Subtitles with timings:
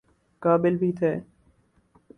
[0.41, 1.13] قابل بھی تھے۔